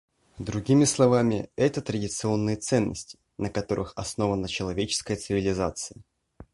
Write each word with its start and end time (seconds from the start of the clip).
Другими 0.39 0.85
словами, 0.85 1.51
это 1.55 1.79
традиционные 1.79 2.55
ценности, 2.55 3.19
на 3.37 3.51
которых 3.51 3.93
основана 3.95 4.47
человеческая 4.47 5.15
цивилизация. 5.15 6.01